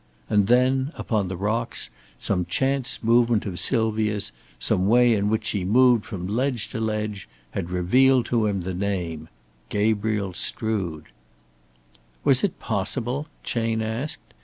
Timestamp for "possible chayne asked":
12.57-14.33